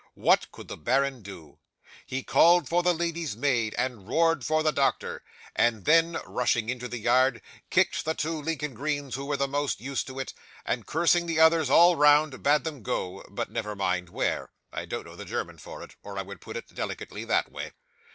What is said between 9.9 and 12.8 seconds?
to it, and cursing the others all round, bade